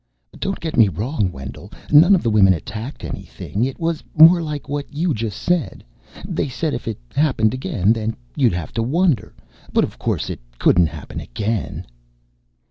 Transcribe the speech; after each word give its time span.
"Don't 0.39 0.59
get 0.59 0.77
me 0.77 0.87
wrong, 0.87 1.31
Wendell. 1.31 1.71
None 1.91 2.15
of 2.15 2.23
the 2.23 2.31
women 2.31 2.53
attacked 2.55 3.03
anything. 3.03 3.63
It 3.63 3.79
was 3.79 4.03
more 4.17 4.41
like 4.41 4.67
what 4.67 4.91
you 4.91 5.13
just 5.13 5.37
said. 5.37 5.83
They 6.27 6.49
said 6.49 6.73
if 6.73 6.87
it 6.87 6.97
happened 7.13 7.53
again, 7.53 7.93
then 7.93 8.15
you'd 8.35 8.53
have 8.53 8.71
to 8.73 8.81
wonder. 8.81 9.35
But 9.71 9.83
of 9.83 9.99
course 9.99 10.31
it 10.31 10.39
couldn't 10.57 10.87
happen 10.87 11.19
again." 11.19 11.85